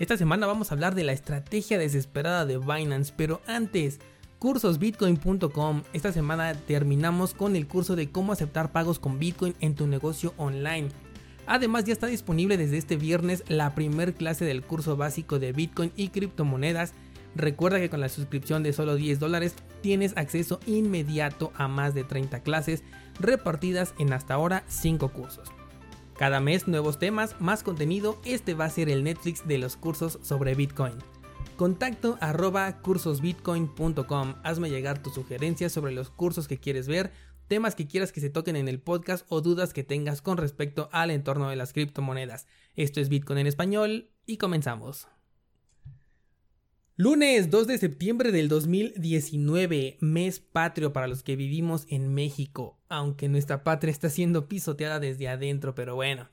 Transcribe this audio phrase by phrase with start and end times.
[0.00, 4.00] Esta semana vamos a hablar de la estrategia desesperada de Binance, pero antes,
[4.40, 5.82] cursosbitcoin.com.
[5.92, 10.34] Esta semana terminamos con el curso de cómo aceptar pagos con Bitcoin en tu negocio
[10.36, 10.88] online.
[11.46, 15.92] Además ya está disponible desde este viernes la primer clase del curso básico de Bitcoin
[15.94, 16.92] y criptomonedas.
[17.36, 22.02] Recuerda que con la suscripción de solo 10 dólares tienes acceso inmediato a más de
[22.02, 22.82] 30 clases
[23.20, 25.52] repartidas en hasta ahora 5 cursos.
[26.16, 30.20] Cada mes nuevos temas, más contenido, este va a ser el Netflix de los cursos
[30.22, 30.94] sobre Bitcoin.
[31.56, 34.34] Contacto arroba cursosbitcoin.com.
[34.44, 37.12] Hazme llegar tus sugerencias sobre los cursos que quieres ver,
[37.48, 40.88] temas que quieras que se toquen en el podcast o dudas que tengas con respecto
[40.92, 42.46] al entorno de las criptomonedas.
[42.76, 45.08] Esto es Bitcoin en español y comenzamos.
[46.96, 53.28] Lunes 2 de septiembre del 2019, mes patrio para los que vivimos en México, aunque
[53.28, 56.28] nuestra patria está siendo pisoteada desde adentro, pero bueno.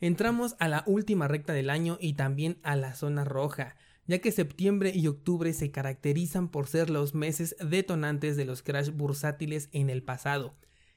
[0.00, 4.32] Entramos a la última recta del año y también a la zona roja, ya que
[4.32, 9.88] septiembre y octubre se caracterizan por ser los meses detonantes de los crash bursátiles en
[9.88, 10.54] el pasado.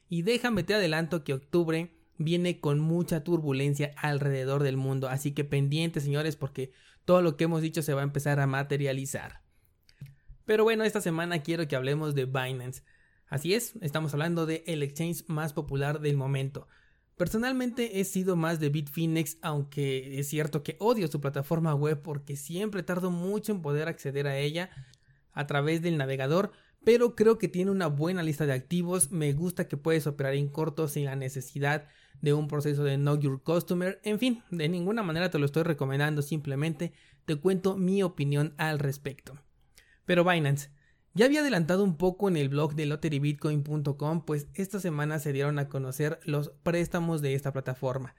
[0.08, 5.44] Y déjame te adelanto que octubre viene con mucha turbulencia alrededor del mundo, así que
[5.44, 6.72] pendientes señores porque
[7.04, 9.42] todo lo que hemos dicho se va a empezar a materializar.
[10.44, 12.82] Pero bueno, esta semana quiero que hablemos de Binance.
[13.28, 16.66] Así es, estamos hablando de el exchange más popular del momento.
[17.16, 22.36] Personalmente he sido más de Bitfinex, aunque es cierto que odio su plataforma web porque
[22.36, 24.70] siempre tardo mucho en poder acceder a ella
[25.32, 26.52] a través del navegador,
[26.84, 30.48] pero creo que tiene una buena lista de activos, me gusta que puedes operar en
[30.48, 31.88] corto sin la necesidad
[32.22, 34.00] de un proceso de Know Your Customer.
[34.04, 36.92] En fin, de ninguna manera te lo estoy recomendando, simplemente
[37.26, 39.38] te cuento mi opinión al respecto.
[40.06, 40.70] Pero Binance,
[41.14, 45.58] ya había adelantado un poco en el blog de lotterybitcoin.com, pues esta semana se dieron
[45.58, 48.14] a conocer los préstamos de esta plataforma.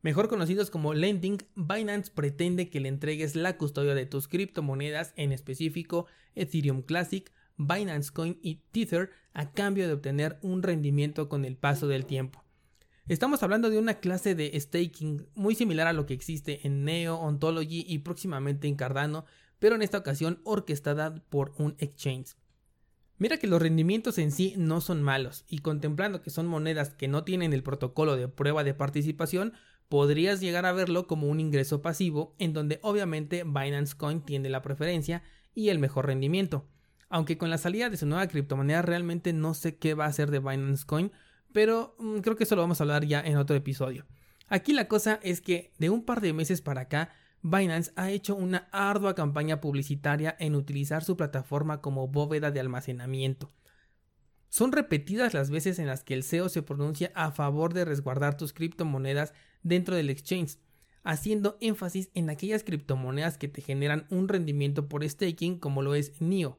[0.00, 5.32] Mejor conocidos como lending, Binance pretende que le entregues la custodia de tus criptomonedas, en
[5.32, 11.56] específico Ethereum Classic, Binance Coin y Tether, a cambio de obtener un rendimiento con el
[11.56, 12.44] paso del tiempo.
[13.08, 17.16] Estamos hablando de una clase de staking muy similar a lo que existe en Neo,
[17.16, 19.24] Ontology y próximamente en Cardano,
[19.58, 22.36] pero en esta ocasión orquestada por un exchange.
[23.18, 27.08] Mira que los rendimientos en sí no son malos, y contemplando que son monedas que
[27.08, 29.54] no tienen el protocolo de prueba de participación,
[29.88, 34.62] podrías llegar a verlo como un ingreso pasivo, en donde obviamente Binance Coin tiene la
[34.62, 35.22] preferencia
[35.54, 36.68] y el mejor rendimiento.
[37.08, 40.30] Aunque con la salida de su nueva criptomoneda realmente no sé qué va a hacer
[40.30, 41.10] de Binance Coin,
[41.52, 44.06] pero mm, creo que eso lo vamos a hablar ya en otro episodio.
[44.48, 47.10] Aquí la cosa es que de un par de meses para acá,
[47.42, 53.52] Binance ha hecho una ardua campaña publicitaria en utilizar su plataforma como bóveda de almacenamiento.
[54.48, 58.36] Son repetidas las veces en las que el SEO se pronuncia a favor de resguardar
[58.36, 60.58] tus criptomonedas dentro del exchange,
[61.04, 66.20] haciendo énfasis en aquellas criptomonedas que te generan un rendimiento por staking como lo es
[66.20, 66.58] NIO.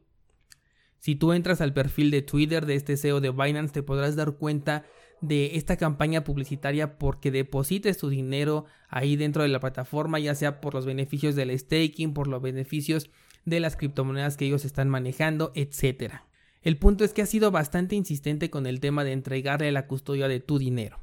[0.99, 4.33] Si tú entras al perfil de Twitter de este CEO de Binance, te podrás dar
[4.33, 4.85] cuenta
[5.21, 10.61] de esta campaña publicitaria porque deposites tu dinero ahí dentro de la plataforma, ya sea
[10.61, 13.09] por los beneficios del staking, por los beneficios
[13.45, 16.13] de las criptomonedas que ellos están manejando, etc.
[16.61, 20.27] El punto es que ha sido bastante insistente con el tema de entregarle la custodia
[20.27, 20.99] de tu dinero.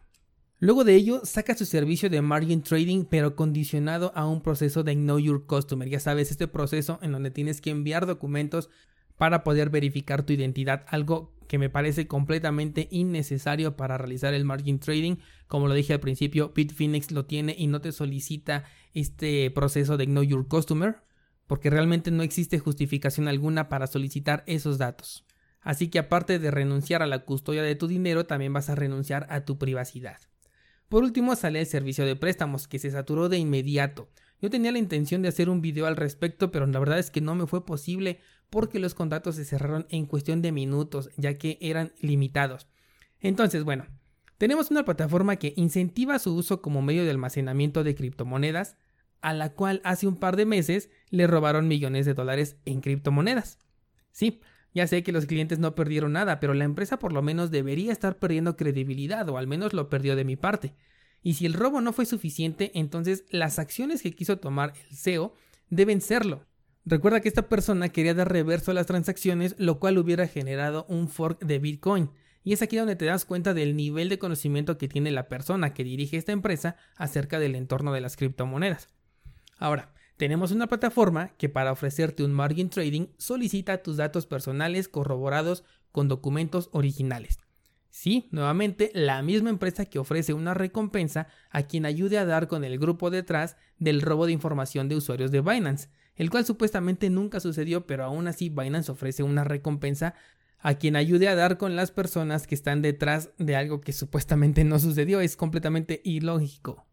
[0.59, 4.95] Luego de ello, saca su servicio de margin trading, pero condicionado a un proceso de
[4.95, 5.87] Know Your Customer.
[5.87, 8.71] Ya sabes, este proceso en donde tienes que enviar documentos
[9.19, 14.79] para poder verificar tu identidad, algo que me parece completamente innecesario para realizar el margin
[14.79, 15.17] trading.
[15.47, 20.07] Como lo dije al principio, Bitfinex lo tiene y no te solicita este proceso de
[20.07, 20.97] Know Your Customer,
[21.47, 25.25] porque realmente no existe justificación alguna para solicitar esos datos.
[25.61, 29.27] Así que aparte de renunciar a la custodia de tu dinero, también vas a renunciar
[29.31, 30.19] a tu privacidad.
[30.89, 34.09] Por último sale el servicio de préstamos, que se saturó de inmediato.
[34.41, 37.21] Yo tenía la intención de hacer un video al respecto, pero la verdad es que
[37.21, 38.21] no me fue posible
[38.51, 42.69] porque los contratos se cerraron en cuestión de minutos, ya que eran limitados.
[43.21, 43.87] Entonces, bueno,
[44.39, 48.77] tenemos una plataforma que incentiva su uso como medio de almacenamiento de criptomonedas,
[49.21, 53.59] a la cual hace un par de meses le robaron millones de dólares en criptomonedas.
[54.13, 54.41] Sí,
[54.75, 57.93] ya sé que los clientes no perdieron nada, pero la empresa por lo menos debería
[57.93, 60.75] estar perdiendo credibilidad, o al menos lo perdió de mi parte.
[61.23, 65.35] Y si el robo no fue suficiente, entonces las acciones que quiso tomar el CEO
[65.71, 66.45] deben serlo.
[66.89, 71.09] Recuerda que esta persona quería dar reverso a las transacciones, lo cual hubiera generado un
[71.09, 72.11] fork de Bitcoin.
[72.45, 75.75] Y es aquí donde te das cuenta del nivel de conocimiento que tiene la persona
[75.75, 78.89] que dirige esta empresa acerca del entorno de las criptomonedas.
[79.59, 85.65] Ahora, tenemos una plataforma que para ofrecerte un margin trading solicita tus datos personales corroborados
[85.91, 87.41] con documentos originales.
[87.91, 92.63] Sí, nuevamente la misma empresa que ofrece una recompensa a quien ayude a dar con
[92.63, 97.41] el grupo detrás del robo de información de usuarios de Binance el cual supuestamente nunca
[97.41, 100.15] sucedió, pero aún así Binance ofrece una recompensa
[100.59, 104.65] a quien ayude a dar con las personas que están detrás de algo que supuestamente
[104.65, 105.21] no sucedió.
[105.21, 106.87] Es completamente ilógico.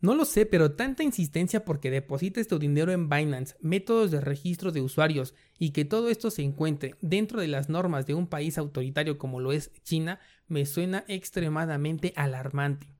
[0.00, 4.70] No lo sé, pero tanta insistencia porque deposites tu dinero en Binance, métodos de registro
[4.70, 8.58] de usuarios y que todo esto se encuentre dentro de las normas de un país
[8.58, 12.97] autoritario como lo es China, me suena extremadamente alarmante.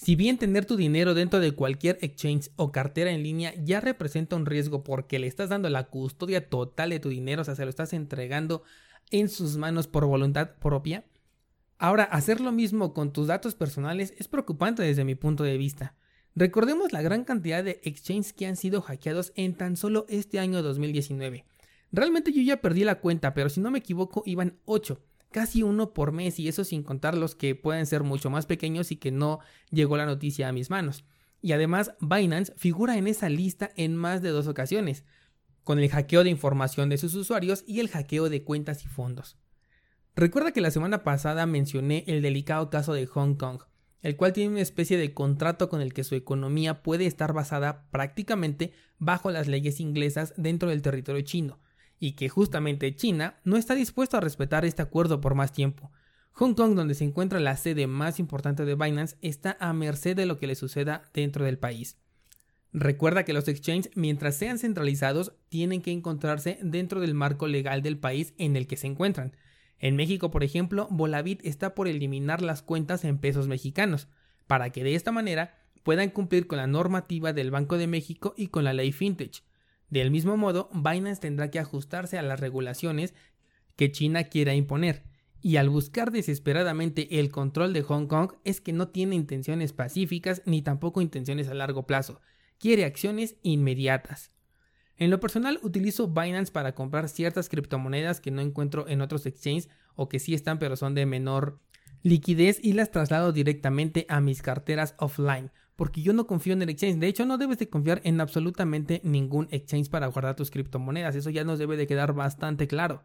[0.00, 4.36] Si bien tener tu dinero dentro de cualquier exchange o cartera en línea ya representa
[4.36, 7.64] un riesgo porque le estás dando la custodia total de tu dinero, o sea, se
[7.64, 8.62] lo estás entregando
[9.10, 11.04] en sus manos por voluntad propia,
[11.78, 15.96] ahora hacer lo mismo con tus datos personales es preocupante desde mi punto de vista.
[16.36, 20.62] Recordemos la gran cantidad de exchanges que han sido hackeados en tan solo este año
[20.62, 21.44] 2019.
[21.90, 25.92] Realmente yo ya perdí la cuenta, pero si no me equivoco iban 8 casi uno
[25.92, 29.10] por mes y eso sin contar los que pueden ser mucho más pequeños y que
[29.10, 29.40] no
[29.70, 31.04] llegó la noticia a mis manos.
[31.40, 35.04] Y además Binance figura en esa lista en más de dos ocasiones,
[35.64, 39.36] con el hackeo de información de sus usuarios y el hackeo de cuentas y fondos.
[40.16, 43.62] Recuerda que la semana pasada mencioné el delicado caso de Hong Kong,
[44.02, 47.88] el cual tiene una especie de contrato con el que su economía puede estar basada
[47.90, 51.60] prácticamente bajo las leyes inglesas dentro del territorio chino,
[51.98, 55.90] y que justamente China no está dispuesto a respetar este acuerdo por más tiempo.
[56.32, 60.26] Hong Kong, donde se encuentra la sede más importante de Binance, está a merced de
[60.26, 61.98] lo que le suceda dentro del país.
[62.72, 67.98] Recuerda que los exchanges, mientras sean centralizados, tienen que encontrarse dentro del marco legal del
[67.98, 69.36] país en el que se encuentran.
[69.80, 74.08] En México, por ejemplo, Volavit está por eliminar las cuentas en pesos mexicanos,
[74.46, 78.48] para que de esta manera puedan cumplir con la normativa del Banco de México y
[78.48, 79.42] con la ley Fintech.
[79.90, 83.14] Del mismo modo, Binance tendrá que ajustarse a las regulaciones
[83.76, 85.04] que China quiera imponer,
[85.40, 90.42] y al buscar desesperadamente el control de Hong Kong es que no tiene intenciones pacíficas
[90.46, 92.20] ni tampoco intenciones a largo plazo,
[92.58, 94.32] quiere acciones inmediatas.
[94.96, 99.68] En lo personal utilizo Binance para comprar ciertas criptomonedas que no encuentro en otros exchanges
[99.94, 101.60] o que sí están pero son de menor
[102.02, 106.70] liquidez y las traslado directamente a mis carteras offline porque yo no confío en el
[106.70, 106.98] exchange.
[106.98, 111.14] De hecho, no debes de confiar en absolutamente ningún exchange para guardar tus criptomonedas.
[111.14, 113.04] Eso ya nos debe de quedar bastante claro.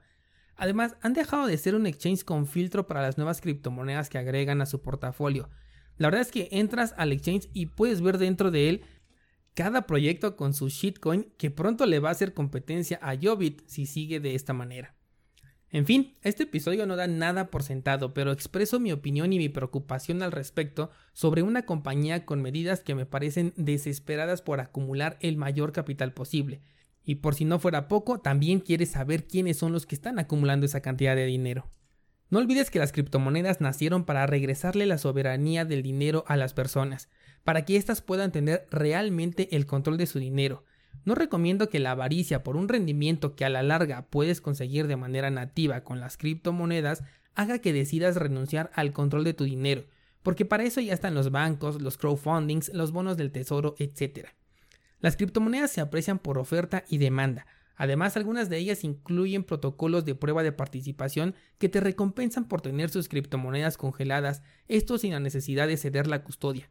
[0.55, 4.59] Además, han dejado de ser un exchange con filtro para las nuevas criptomonedas que agregan
[4.59, 5.51] a su portafolio.
[5.97, 8.81] La verdad es que entras al exchange y puedes ver dentro de él
[9.53, 13.85] cada proyecto con su shitcoin que pronto le va a hacer competencia a Jobit si
[13.85, 14.95] sigue de esta manera.
[15.73, 19.49] En fin, este episodio no da nada por sentado, pero expreso mi opinión y mi
[19.49, 25.35] preocupación al respecto sobre una compañía con medidas que me parecen desesperadas por acumular el
[25.35, 26.61] mayor capital posible.
[27.03, 30.67] Y por si no fuera poco, también quieres saber quiénes son los que están acumulando
[30.67, 31.71] esa cantidad de dinero.
[32.29, 37.09] No olvides que las criptomonedas nacieron para regresarle la soberanía del dinero a las personas,
[37.43, 40.65] para que éstas puedan tener realmente el control de su dinero,
[41.05, 44.95] no recomiendo que la avaricia por un rendimiento que a la larga puedes conseguir de
[44.95, 47.03] manera nativa con las criptomonedas
[47.35, 49.85] haga que decidas renunciar al control de tu dinero,
[50.21, 54.27] porque para eso ya están los bancos, los crowdfundings, los bonos del tesoro, etc.
[54.99, 57.45] Las criptomonedas se aprecian por oferta y demanda.
[57.75, 62.89] Además, algunas de ellas incluyen protocolos de prueba de participación que te recompensan por tener
[62.89, 66.69] sus criptomonedas congeladas, esto sin la necesidad de ceder la custodia.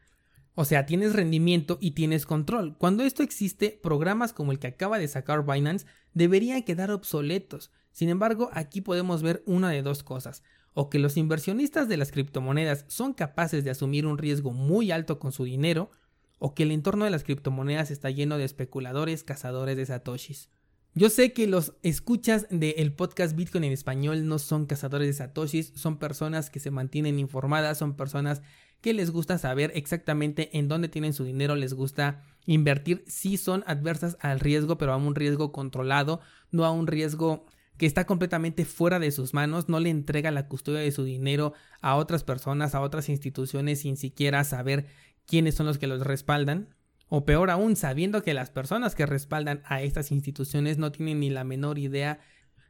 [0.55, 2.77] O sea, tienes rendimiento y tienes control.
[2.77, 7.71] Cuando esto existe, programas como el que acaba de sacar Binance deberían quedar obsoletos.
[7.91, 10.43] Sin embargo, aquí podemos ver una de dos cosas.
[10.75, 15.19] O que los inversionistas de las criptomonedas son capaces de asumir un riesgo muy alto
[15.19, 15.91] con su dinero,
[16.39, 20.51] o que el entorno de las criptomonedas está lleno de especuladores cazadores de satoshis.
[20.95, 25.73] Yo sé que los escuchas del podcast Bitcoin en español no son cazadores de satoshis,
[25.75, 28.43] son personas que se mantienen informadas, son personas
[28.83, 33.62] que les gusta saber exactamente en dónde tienen su dinero, les gusta invertir, si son
[33.67, 36.21] adversas al riesgo, pero a un riesgo controlado,
[36.51, 37.47] no a un riesgo
[37.79, 41.55] que está completamente fuera de sus manos, no le entrega la custodia de su dinero
[41.81, 44.87] a otras personas, a otras instituciones sin siquiera saber
[45.27, 46.75] quiénes son los que los respaldan.
[47.09, 51.31] O peor aún, sabiendo que las personas que respaldan a estas instituciones no tienen ni
[51.31, 52.21] la menor idea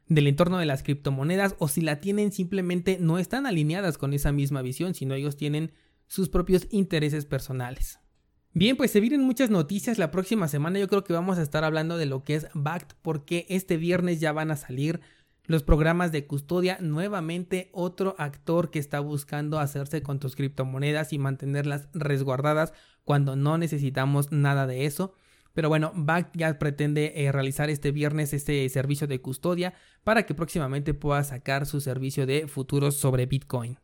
[0.07, 4.31] del entorno de las criptomonedas o si la tienen simplemente no están alineadas con esa
[4.31, 5.71] misma visión, sino ellos tienen
[6.13, 7.99] sus propios intereses personales.
[8.53, 10.77] Bien, pues se vienen muchas noticias la próxima semana.
[10.77, 14.19] Yo creo que vamos a estar hablando de lo que es BACT porque este viernes
[14.19, 15.01] ya van a salir
[15.45, 16.77] los programas de custodia.
[16.79, 23.57] Nuevamente otro actor que está buscando hacerse con tus criptomonedas y mantenerlas resguardadas cuando no
[23.57, 25.15] necesitamos nada de eso.
[25.53, 30.35] Pero bueno, BACT ya pretende eh, realizar este viernes este servicio de custodia para que
[30.35, 33.79] próximamente pueda sacar su servicio de futuros sobre Bitcoin.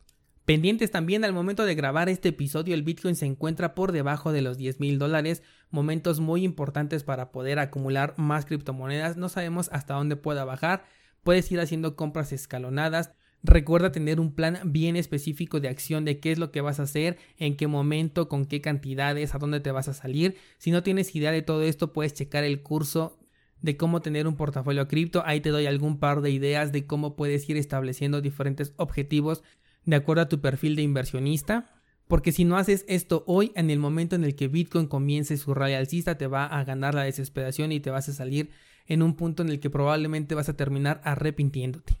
[0.50, 4.42] Pendientes también al momento de grabar este episodio, el Bitcoin se encuentra por debajo de
[4.42, 9.94] los 10 mil dólares, momentos muy importantes para poder acumular más criptomonedas, no sabemos hasta
[9.94, 10.82] dónde pueda bajar,
[11.22, 13.12] puedes ir haciendo compras escalonadas,
[13.44, 16.82] Recuerda tener un plan bien específico de acción de qué es lo que vas a
[16.82, 20.36] hacer, en qué momento, con qué cantidades, a dónde te vas a salir.
[20.58, 23.18] Si no tienes idea de todo esto, puedes checar el curso
[23.62, 25.22] de cómo tener un portafolio cripto.
[25.24, 29.42] Ahí te doy algún par de ideas de cómo puedes ir estableciendo diferentes objetivos
[29.84, 31.70] de acuerdo a tu perfil de inversionista.
[32.08, 35.54] Porque si no haces esto hoy, en el momento en el que Bitcoin comience su
[35.54, 38.50] rally alcista, te va a ganar la desesperación y te vas a salir
[38.86, 42.00] en un punto en el que probablemente vas a terminar arrepintiéndote.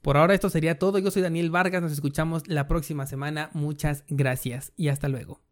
[0.00, 0.98] Por ahora esto sería todo.
[0.98, 1.82] Yo soy Daniel Vargas.
[1.82, 3.50] Nos escuchamos la próxima semana.
[3.52, 5.51] Muchas gracias y hasta luego.